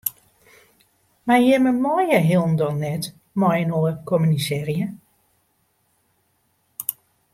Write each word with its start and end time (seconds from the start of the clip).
Mar 1.31 1.41
jimme 1.47 1.71
meie 1.83 2.17
hielendal 2.29 2.73
net 2.85 3.03
mei-inoar 3.43 3.93
kommunisearje. 4.13 4.91